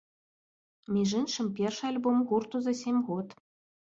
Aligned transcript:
Між 0.95 1.09
іншым, 1.19 1.51
першы 1.59 1.83
альбом 1.91 2.17
гурту 2.31 2.57
за 2.69 2.73
сем 2.83 2.97
год. 3.13 3.27